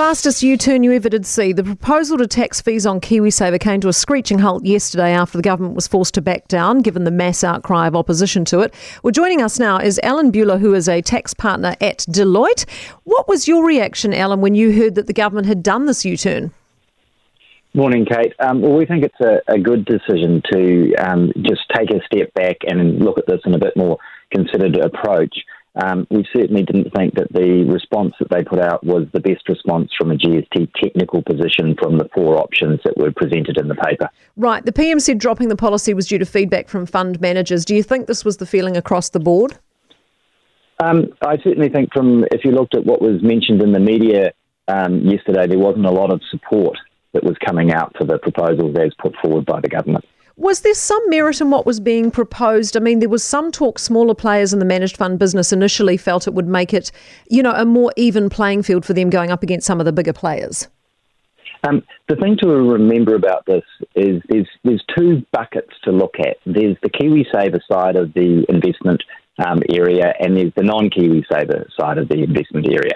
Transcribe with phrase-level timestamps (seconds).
[0.00, 1.52] fastest U turn you ever did see.
[1.52, 5.42] The proposal to tax fees on KiwiSaver came to a screeching halt yesterday after the
[5.42, 8.72] government was forced to back down, given the mass outcry of opposition to it.
[9.02, 12.64] Well, joining us now is Allan Bullot, who is a tax partner at Deloitte.
[13.04, 16.16] What was your reaction, Allan, when you heard that the government had done this U
[16.16, 16.50] turn?
[17.74, 18.32] Morning, Kate.
[18.38, 22.32] Um, well, we think it's a, a good decision to um, just take a step
[22.32, 23.98] back and look at this in a bit more
[24.32, 25.34] considered approach.
[25.82, 29.48] Um, we certainly didn't think that the response that they put out was the best
[29.48, 33.74] response from a GST technical position from the four options that were presented in the
[33.76, 34.10] paper.
[34.36, 34.64] Right.
[34.64, 37.64] The PM said dropping the policy was due to feedback from fund managers.
[37.64, 39.58] Do you think this was the feeling across the board?
[40.82, 44.32] Um, I certainly think from if you looked at what was mentioned in the media
[44.68, 46.76] um, yesterday, there wasn't a lot of support
[47.12, 50.04] that was coming out for the proposals as put forward by the government.
[50.40, 52.74] Was there some merit in what was being proposed?
[52.74, 56.26] I mean, there was some talk smaller players in the managed fund business initially felt
[56.26, 56.90] it would make it,
[57.28, 59.92] you know, a more even playing field for them going up against some of the
[59.92, 60.66] bigger players.
[61.68, 63.62] Um, the thing to remember about this
[63.94, 66.38] is there's, there's two buckets to look at.
[66.46, 69.02] There's the KiwiSaver side of the investment
[69.46, 72.94] um, area, and there's the non KiwiSaver side of the investment area.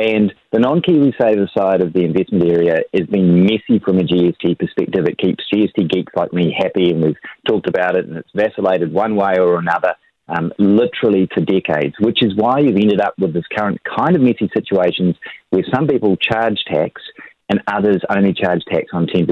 [0.00, 4.58] And the non KiwiSaver side of the investment area has been messy from a GST
[4.58, 5.04] perspective.
[5.04, 8.94] It keeps GST geeks like me happy, and we've talked about it, and it's vacillated
[8.94, 9.94] one way or another.
[10.26, 14.22] Um, literally for decades, which is why you've ended up with this current kind of
[14.22, 15.16] messy situations
[15.50, 17.02] where some people charge tax
[17.48, 19.26] and others only charge tax on 10%.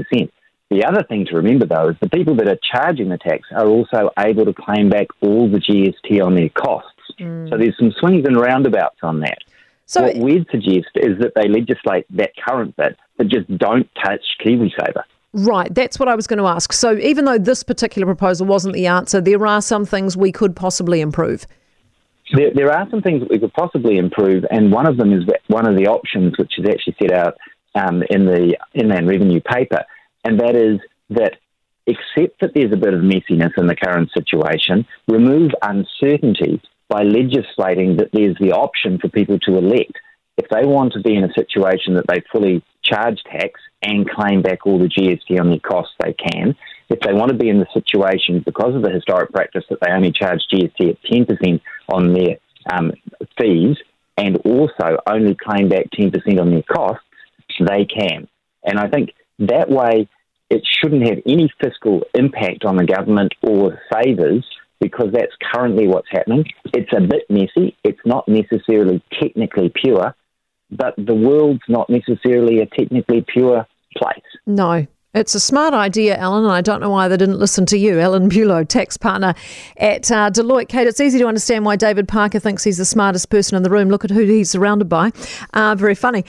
[0.71, 3.69] The other thing to remember, though, is the people that are charging the tax are
[3.69, 6.91] also able to claim back all the GST on their costs.
[7.21, 7.49] Mm.
[7.49, 9.39] So there's some swings and roundabouts on that.
[9.89, 14.21] So what we'd suggest is that they legislate that current bit, but just don't touch
[14.45, 15.03] KiwiSaver.
[15.33, 16.75] Right, that's what I was going to ask.
[16.75, 20.55] So even though this particular proposal wasn't the answer, there are some things we could
[20.55, 21.47] possibly improve.
[22.35, 25.25] There, there are some things that we could possibly improve, and one of them is
[25.47, 27.39] one of the options which is actually set out
[27.75, 29.85] um, in the inland revenue paper,
[30.25, 30.81] and that is
[31.11, 31.39] that
[31.89, 37.97] accept that there's a bit of messiness in the current situation, remove uncertainty by legislating
[37.97, 39.93] that there's the option for people to elect.
[40.37, 44.43] If they want to be in a situation that they fully charge tax and claim
[44.43, 46.57] back all the GST on their costs, they can.
[46.89, 49.91] If they want to be in the situation because of the historic practice that they
[49.91, 51.61] only charge GST at 10%
[51.93, 52.37] on their
[52.73, 52.93] um,
[53.39, 53.77] fees
[54.17, 57.05] and also only claim back 10% on their costs,
[57.61, 58.29] they can.
[58.65, 60.09] And I think that way
[60.51, 64.45] it shouldn't have any fiscal impact on the government or savers
[64.81, 66.45] because that's currently what's happening.
[66.73, 67.77] It's a bit messy.
[67.85, 70.15] It's not necessarily technically pure,
[70.71, 73.67] but the world's not necessarily a technically pure
[73.97, 74.23] place.
[74.47, 74.87] No.
[75.15, 77.99] It's a smart idea, Allan, and I don't know why they didn't listen to you,
[77.99, 79.35] Allan Bullot, tax partner
[79.79, 80.69] at uh, Deloitte.
[80.69, 83.71] Kate, it's easy to understand why David Parker thinks he's the smartest person in the
[83.71, 83.89] room.
[83.89, 85.13] Look at who he's surrounded by.
[85.55, 86.23] Uh, very funny.